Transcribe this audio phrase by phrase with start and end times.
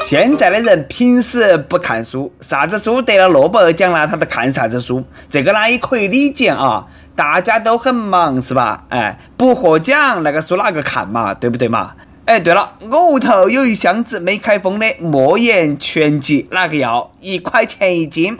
[0.00, 5.04] 现在的人平时不看书，啥子书得了诺贝尔奖了，他都看啥子书？
[5.28, 8.84] 这个呢也可以理解啊，大家都很忙是吧？
[8.88, 11.34] 哎，不获奖那个书哪个看嘛？
[11.34, 11.92] 对不对嘛？
[12.24, 17.10] 哎，对了，我屋头有一箱子没开封的莫言全集，哪个要？
[17.20, 18.36] 一块钱一斤。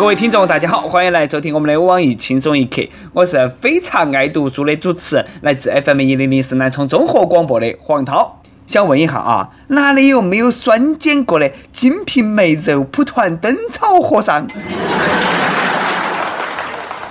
[0.00, 8.40] 各位听众，大家好，欢迎来收听我们的网易轻松一刻，我是非常爱读书的主持人，来自 FM 一零零四南充综合广播的黄涛。
[8.66, 14.48] 想问一下啊，哪里有没有酸碱过的《金瓶梅》肉蒲团灯草和尚？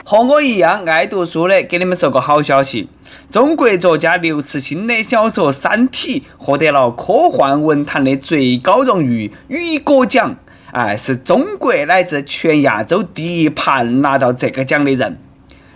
[0.03, 2.89] 和我一样爱读书的，给你们说个好消息：
[3.29, 10.37] 中国作家刘慈欣的小说《三体》获得了科幻文坛的最高荣誉雨果奖。
[10.71, 15.19] 哎，是中国乃至全亚洲第一盘拿到这个奖的人。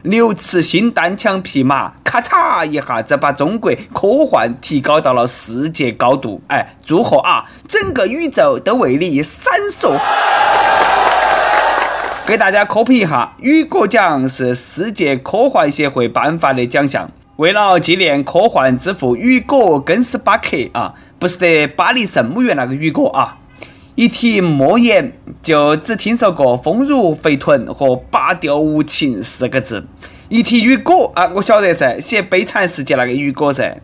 [0.04, 6.42] 刘慈欣单枪匹马，咔嚓一下子把中国科幻提高到了世界高度。
[6.48, 7.46] 哎，祝贺啊！
[7.68, 9.98] 整个宇宙都为你闪烁。
[12.28, 17.10] 给大家科普一下，雨果奖是世界科幻协会颁发的奖项。
[17.38, 23.38] 为了纪念科幻之父雨果·根斯巴克啊，不是得巴黎圣母院那个雨果啊。
[23.96, 29.86] 一提莫言，就只听说过丰乳肥臀和拔掉无情四个字。
[30.30, 33.78] 一提雨果啊，我晓得噻，写《悲惨世界》那个雨果噻。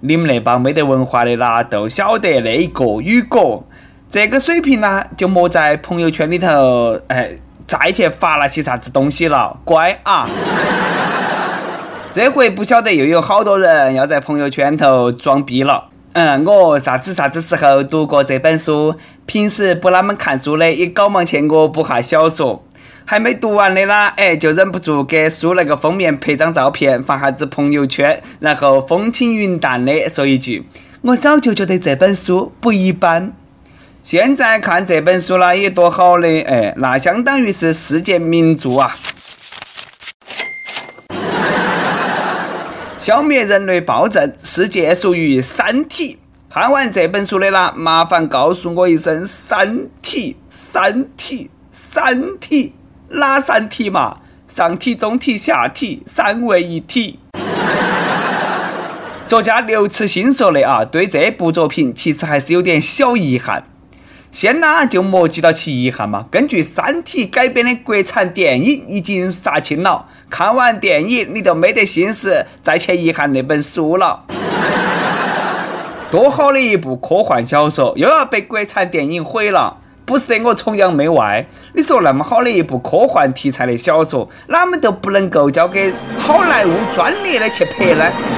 [0.00, 3.66] 你们那帮没得文化的啦，都晓得那一个雨果。
[4.10, 7.38] 这个水平呢，就莫在朋友圈里头，哎。
[7.66, 10.28] 再去发那些啥子东西了，乖啊！
[12.14, 15.88] 这回不晓得又有好多人要在朋友圈头装逼了。
[16.18, 18.94] 嗯，我啥子啥子时候读过这本书？
[19.26, 22.64] 平时不啷么看书的，也搞忙去我不下小说。
[23.04, 30.66] 还没读完的啦，哎，就忍不住给书那个封面拍张照片，发下子朋友圈，然后风轻云淡的说一句
[31.04, 33.34] ：“我早就觉得这本书不一般。”
[34.02, 38.96] 现在看这本书呢，也多好的，哎，那相当于是世界名著啊！
[43.06, 46.18] 消灭人类暴政，世界属于《三体》。
[46.52, 52.74] 看完这本书的啦，麻烦告诉我一声《三体》，《三体》，《三体》，
[53.16, 54.16] 哪三体嘛？
[54.48, 57.20] 上体、中体、下体，三位一体。
[59.28, 63.62] 作家刘慈欣说的啊，对这部作品其实还是有点小遗憾。
[64.30, 66.26] 先呢就莫急到去遗憾嘛。
[66.30, 74.24] 根据《三体》改编的国产电影已经杀青了，看完电影你都没得心思再去遗憾那本书了。
[76.10, 81.46] 多好的一部科幻小说，又要被国产电影毁了，不是我崇洋媚外。
[81.74, 88.35] 你说那么好的一部科幻题材的小说，哪们都不能够交给好莱坞专业的去拍呢？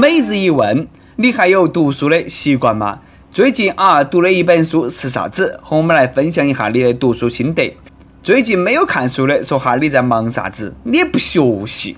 [0.00, 0.86] 每日一问：
[1.16, 3.00] 你还有读书的习惯吗？
[3.32, 5.58] 最近啊，读了一本书是啥子？
[5.60, 7.76] 和我们来分享一下你的读书心得。
[8.22, 10.72] 最近没有看书的，说哈你在忙啥子？
[10.84, 11.96] 你不学习。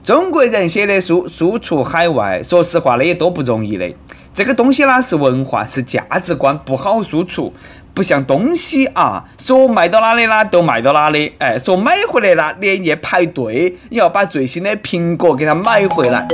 [0.00, 3.92] 中国人写的书输出海外，说实话呢也多不容易的。
[4.32, 7.52] 这个东西呢是文化，是价值观，不好输出。
[7.94, 11.32] 不像东西啊，说卖到哪里啦都卖到哪里。
[11.38, 16.28] 哎，说买回来啦，连夜排队也要把最新的苹果给它买回来。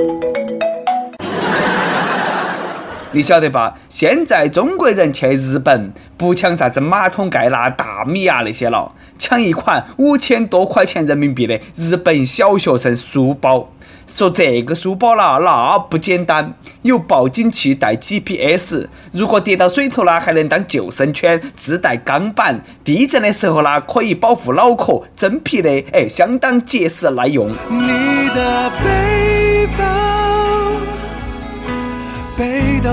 [3.15, 3.75] 你晓得吧？
[3.89, 13.71] 现在中国人去日本不抢啥子马桶盖啦、大米啊那些了，抢一款五千多块钱人民币的日本小学生书包。
[14.07, 27.49] 说这个书包啦，那不简单，有报警器、带 GPS，如果跌到水头啦，还能当救生圈，自带钢板，地震的时候啦，可以保护脑壳，真皮的，哎，相当结实耐用。
[27.71, 29.03] 你的背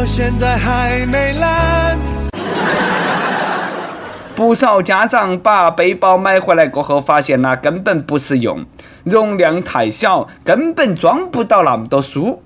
[0.01, 1.99] 到现在还没烂。
[4.33, 8.65] 不少家长把背包买回来过后，发现那根本不实用，
[9.03, 12.41] 容量太小，根本装不到那么多书。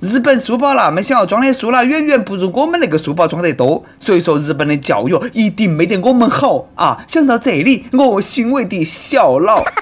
[0.00, 3.84] 日本书包那么小，装的书呢远远不如我们那个书包装得多。
[4.00, 7.04] 所以说，日本的教育一定没得我们好啊！
[7.06, 9.62] 想到这里，我欣慰的笑了。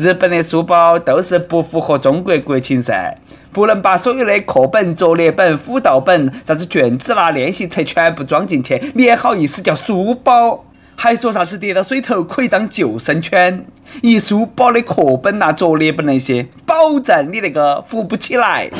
[0.00, 3.18] 日本的书包都是不符合中国国情噻。
[3.52, 10.64] 不能把所有的课本、作业本、辅导本、啥子卷子啦、练习册全部装进去，你也好意思叫书包？
[10.96, 13.66] 还说啥子跌到水头可以当救生圈？
[14.00, 18.70] 一书包的课本呐、作业本那些，保证你那个浮不起来。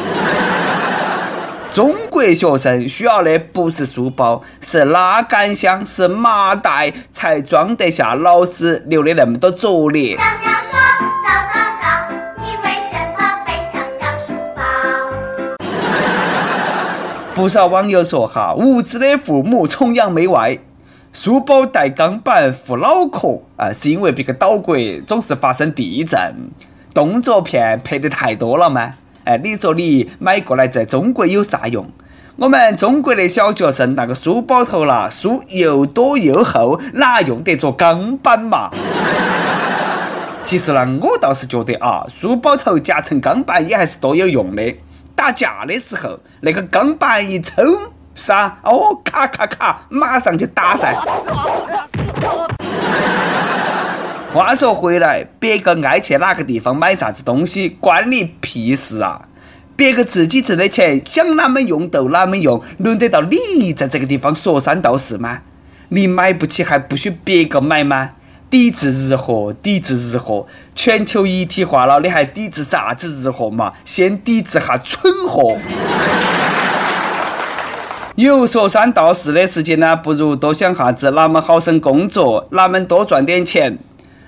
[1.72, 10.16] 中国学生需要的不是书包，是拉杆箱，是麻袋，才装得下老师留的那么多作业。
[17.40, 20.58] 不少网友说：“哈，无知的父母崇洋媚外，
[21.10, 24.76] 书包带钢板护脑壳啊，是因为别个岛国
[25.06, 26.50] 总是发生地震，
[26.92, 28.90] 动作片拍的太多了吗？”
[29.24, 31.88] 哎，你说你买过来在中国有啥用？
[32.36, 38.68] 我们中国的小学生那个书包头啦，书又多又厚，哪用得着钢板嘛？
[40.44, 44.74] 其实呢，我倒是觉得啊，书包头夹层钢板也还是多有用的。
[45.20, 47.62] 打架的时候，那个钢板一抽，
[48.14, 48.58] 啥？
[48.62, 50.94] 哦，咔咔咔，马上就打噻。
[54.32, 59.28] 话说回来，别个爱去哪个地方买啥子东西，关你屁事啊！
[59.76, 65.40] 别个自己挣的钱，想哪么用就哪么用，轮得到你在这个地方说三道四吗？
[65.90, 68.12] 你买不起还不许别个买吗？
[68.50, 73.72] 抵制日货，抵制日货，全球一体化了，你还抵制啥子日货嘛？
[73.84, 75.56] 先抵制下蠢货。
[78.16, 83.78] 有说三道四的时间呢，不如多想下子哪么好生工作，哪们多赚点钱。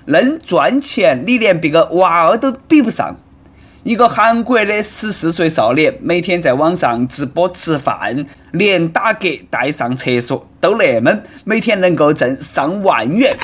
[0.04, 3.16] 论赚钱，你连别个娃儿都比不上。
[3.82, 13.36] 一个韩国的十四岁少年，每天在网上直播吃饭，连打嗝带上厕所都那么，每天能够挣上万元。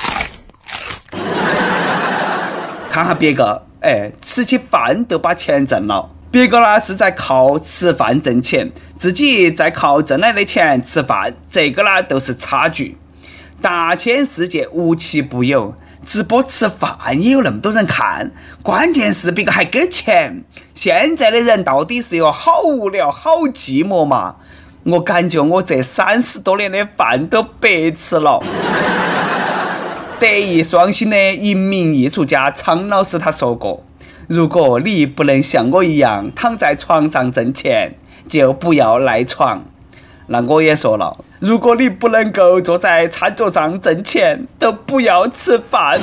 [2.91, 6.11] 看下别个，哎，吃起饭都把钱挣了。
[6.31, 12.97] 别个呢是在靠吃饭挣钱，自己在靠挣来的钱吃饭，这个呢都是差距。
[13.61, 15.75] 大千世界无奇不有。
[16.07, 18.31] 直播吃饭也有那么多人看，
[18.63, 20.45] 关键是别个还给钱。
[20.75, 24.37] 现在的人到底是有好无聊、好寂寞嘛？
[24.85, 28.43] 我感觉我这三十多年的饭都白吃了。
[30.21, 33.85] 德艺双馨的一名艺术家苍老师他说过
[34.27, 37.95] ：“如果你不能像我一样躺在床上挣钱，
[38.27, 39.65] 就不要赖床。”
[40.27, 46.01] 那我也说了，如果你不能够坐在餐桌上挣钱，都不要吃饭。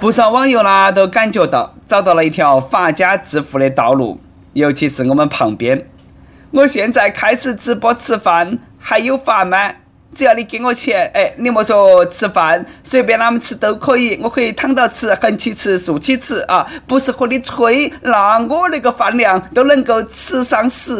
[0.00, 4.18] 不少网友呢都感觉到找到了一条发家致富的道路，
[4.54, 5.86] 尤其是我们旁边。
[6.52, 9.74] 我现在开始直播吃饭，还有发吗？
[10.14, 16.66] 只要你给我钱，哎，你莫说吃饭，随便哪们吃都可以，我可以躺到吃，横起吃，竖起吃啊！
[16.86, 20.92] 不是和你吹，那我那个饭量都能够吃上市。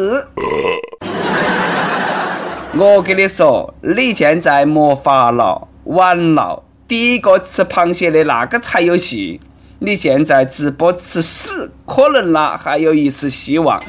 [2.75, 6.63] 我跟你说，你现在没法了，晚了！
[6.87, 9.39] 第一个吃螃蟹的那个才有戏，
[9.77, 13.79] 你现在直播吃屎，可能啦还有一丝希望。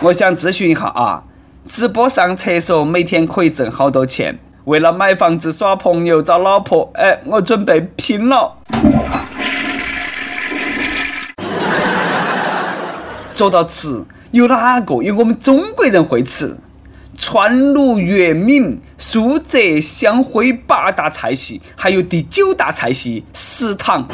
[0.00, 1.24] 我想咨询一下啊，
[1.68, 4.38] 直播上厕所每天可以挣好多钱？
[4.66, 8.56] 为了买房子、耍朋友、找老婆，哎，我准备拼了！
[13.28, 14.04] 说到吃。
[14.30, 16.56] 有哪个有我们中国人会吃？
[17.18, 24.06] 川鲁粤闽苏浙湘徽八大菜系，还有第九大菜系食堂。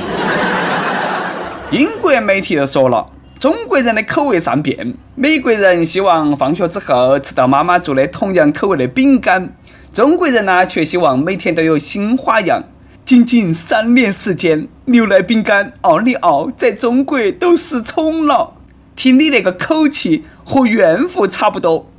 [1.70, 3.06] 英国媒体都说了，
[3.42, 9.52] 中国人的口味善变，美国人希望放学之后吃到妈妈做的同样口味的饼干，
[9.92, 12.62] 中国人呢却希望每天都有新花样。
[13.04, 18.54] 仅仅三年时间，牛奶饼干奥利奥在中国都失宠了。
[18.94, 21.90] 听你那个口气，和怨妇差不多。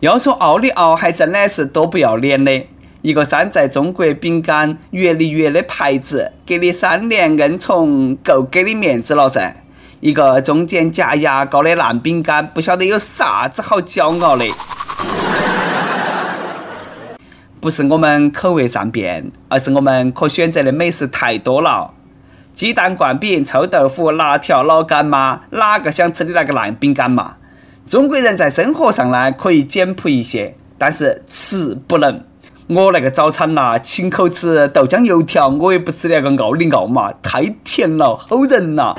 [0.00, 2.64] 要说奥利奥，还真的是多不要脸的，
[3.02, 9.54] 一个山寨中国饼干越嚟越的牌子，给你三年恩宠，够给你面子了噻。
[10.00, 14.46] 一个中间夹牙膏的烂饼干，不晓得有啥子好骄傲的。
[17.60, 21.90] 不是我们口味善变，而是我们可选择的美食太多了。
[22.54, 27.34] 鸡蛋灌饼、臭豆腐、辣条、老干妈，哪个想吃你那个烂饼干嘛？
[27.84, 32.22] 中国人在生活上呢，可以简朴一些，但是吃不能。
[32.68, 38.94] 我那个早餐呐，亲口吃豆浆油条，我也不吃那个奥利奥嘛，太甜了，齁人呐！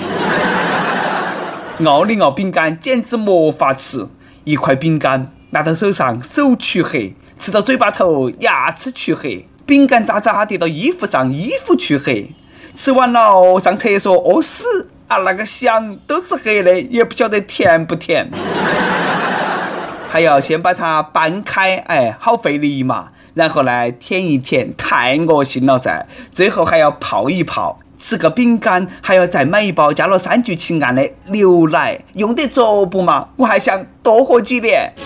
[1.85, 4.05] 奥利奥饼干简直没法吃，
[4.43, 12.35] 一块饼干拿到手上手黢黑，吃到嘴巴头牙齿黢黑，饼干渣渣滴到衣服上衣服黢黑。
[12.75, 14.65] 吃完了上厕所屙屎
[15.07, 18.29] 啊，那个香都是黑的，也不晓得甜不甜。
[20.09, 23.09] 还要先把它掰开，哎，好费力嘛。
[23.35, 26.05] 然后呢，舔一舔，太恶心了噻。
[26.29, 33.27] 最后还要泡一泡，吃个饼干还要再买一包加了三聚氰胺的牛奶，用得着不嘛？
[33.35, 34.93] 我还想多活几年。
[34.95, 35.03] 我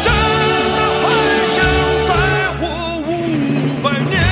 [0.00, 0.12] 真
[0.76, 1.10] 的还
[1.52, 1.64] 想
[2.06, 2.14] 再
[2.60, 2.62] 活
[3.00, 3.10] 五
[3.82, 4.22] 百年。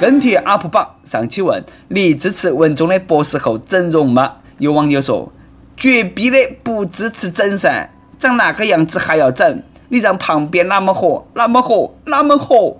[0.00, 4.36] 跟帖 UP 榜上期问：你支持文中的博士后整容吗？
[4.56, 5.30] 有网友说：
[5.76, 9.62] 绝逼的不支持整噻，长那个样子还要整？
[9.88, 12.78] 你让旁边那么火，那么火，那么火？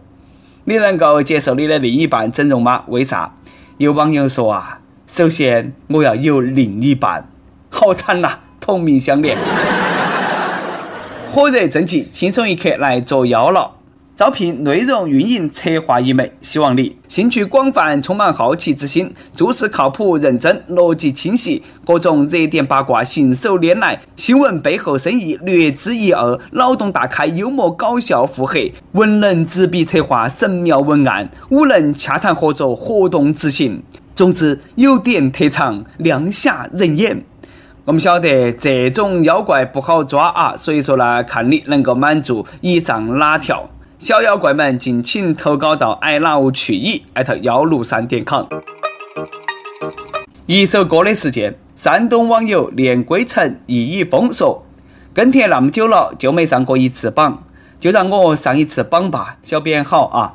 [0.65, 2.85] 你能够接受你的另一半整容吗？
[2.88, 3.35] 为啥？
[3.79, 7.31] 有网友说啊，首先我要有另一半，
[7.71, 9.38] 好惨呐，同命相连。
[11.31, 13.78] 火热正气，轻松一刻来捉妖了。
[14.19, 33.85] 招聘内容运营策划一枚，希望你兴趣广泛，充满好奇之心，做事靠谱认真，逻辑清晰，各种热点八卦信手拈来，新闻背后深意略知一二，脑洞大开，幽默搞笑腹黑，文能执笔策划神妙文案，武能洽谈合作活动执行。
[34.17, 37.23] 总之，有点特长，亮瞎人眼。
[37.85, 43.71] 我们晓得这种妖怪不好抓啊，所以说呢，看你能够满足以上哪条。
[43.99, 48.47] 小妖怪们，敬请投稿到 i love 去矣艾特幺六三点 com。
[50.47, 54.64] 一首歌的时间，山东网友连归尘一已风说
[55.12, 57.43] ：“跟帖那么久了，就没上过一次榜，
[57.81, 60.35] 就让我上一次榜吧。”小编好啊，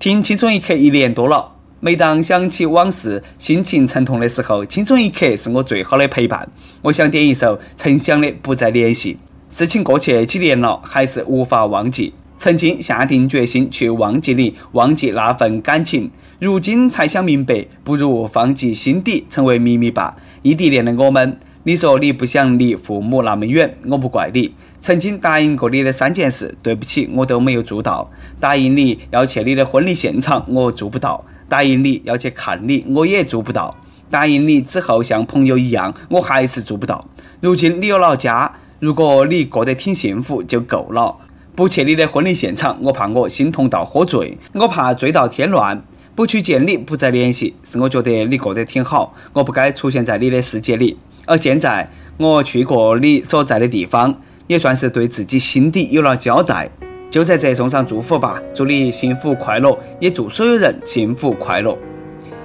[0.00, 6.48] 听轻松一刻一年多了，每当想起往事，心情沉痛的时候，轻松一刻是我最好的陪伴。
[6.82, 9.18] 我想点一首陈翔的《不再联系》，
[9.56, 12.12] 事情过去几年了，还是无法忘记。
[12.44, 20.18] 曾经下定决心去忘记你，忘记那份感情，如今才想明白，不如放进心底，成为秘密吧。
[20.42, 24.52] 异地恋的我们，你说你不想离父母那么远，我不怪你。
[24.78, 28.10] 曾经答应过你的三件事，对不起，我都没有做到。
[28.38, 33.74] 答应你要去你的婚礼现场，我做不到；答应你要去看你，我也做不到；
[34.10, 37.08] 答应你之后像朋友一样，我还是做不到。
[37.40, 41.16] 如今你有老家，如果你过得挺幸福就够了。
[41.56, 45.84] 不去你的婚礼现场，我怕我心痛到喝醉，我怕醉到添乱。
[46.16, 50.98] 不去见你，不再联系，是我觉得你过得挺好，我不该出现在你的世界里。
[51.26, 56.70] 而现在我去过你所在的地方，也算是对自己心底有了交代。
[57.10, 61.78] 就在这送上祝福吧，祝你幸福快乐，也祝所有人幸福快乐。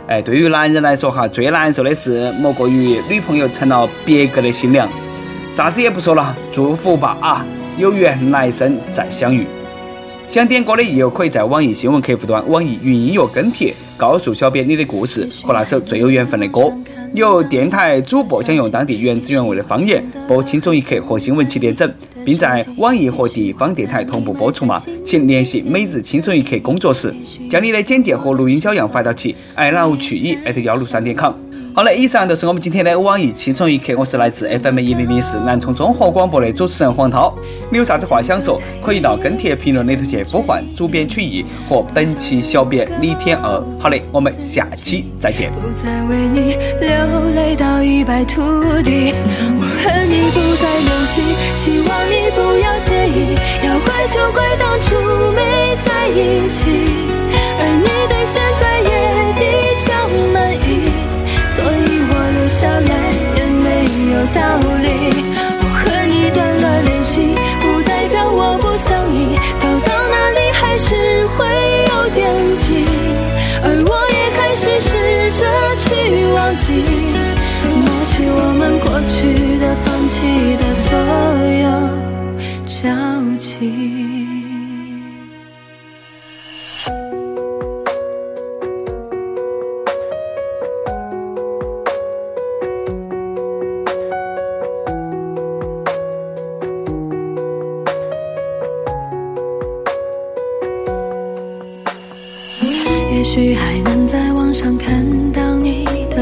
[0.08, 4.88] 哎，对于男人来说哈，最难受的事莫过于女朋友成了别个的新娘。
[5.52, 7.46] 啥子也不说了，祝福吧啊！
[7.80, 9.48] 有缘来生再相遇。
[10.28, 16.70] 想点歌的益友可以在网易新闻客户端、网易云音乐跟帖，告诉小编你的故事和那首最有缘分的歌。
[17.14, 21.90] 有电台主播想用当地原汁原味的方言播《轻松一刻》和新闻七点整，
[22.26, 24.84] 并在网易和地方电台同步播出吗？
[25.06, 27.16] 请联系每日轻松一刻工作室，
[27.50, 31.34] 将你的简介和录音小样发到其 i love 去以艾特幺六三点 com。
[31.72, 33.94] 好了，以上就是我们今天的网易轻松一刻。
[33.98, 37.34] 我是来自 FM 一零零四南充综合广播的主持人黄涛。
[37.72, 43.64] 你有啥子话想说，可以到跟帖评论里头去呼唤主编曲艺和本期小编李天二。
[43.80, 45.54] 好嘞，我们下期再见。
[45.54, 48.42] 不再为你流泪到一败涂
[48.84, 49.14] 地，
[49.58, 51.22] 我和你不再联系，
[51.56, 53.36] 希望你不要介意。
[53.66, 57.09] 要怪就怪当初没在一起，
[75.40, 75.46] 着
[75.84, 75.88] 去
[76.36, 76.84] 忘记，
[77.64, 80.18] 抹去我们过去的、放弃
[80.58, 80.64] 的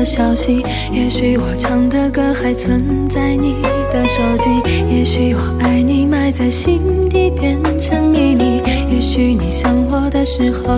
[0.07, 3.55] 消息，也许我唱的歌还存在你
[3.91, 4.49] 的手机，
[4.89, 10.73] 也许我爱你埋在心底变成秘密，也许你想我的时候，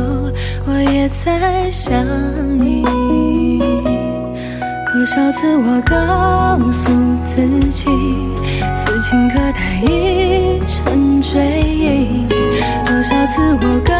[0.65, 1.93] 我也在想
[2.57, 2.83] 你。
[4.91, 6.89] 多少次我告诉
[7.23, 7.85] 自己，
[8.75, 12.25] 此情可待已成追忆。
[13.29, 13.93] 自我告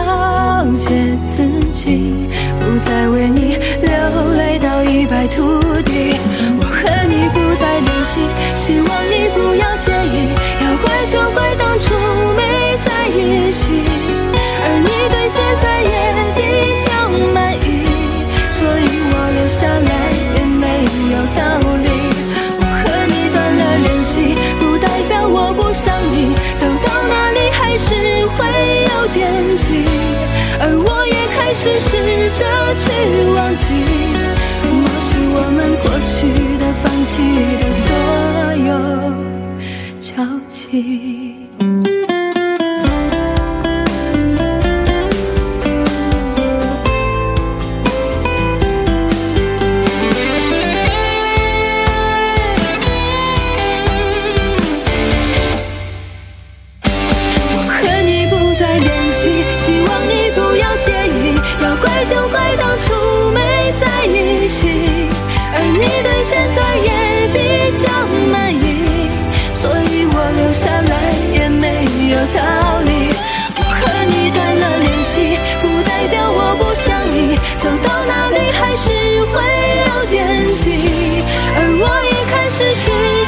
[0.80, 0.90] 诫
[1.28, 2.28] 自己，
[2.60, 3.92] 不再为你流
[4.38, 6.18] 泪到一败涂地。
[6.60, 8.20] 我和你不再联系，
[8.58, 10.28] 希望你不要介意。
[10.62, 11.94] 要怪就怪当初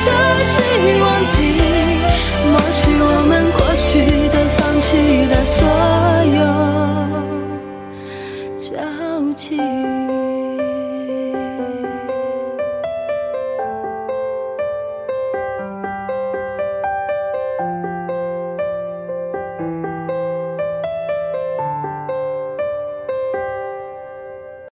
[0.03, 1.80] 就，去忘记。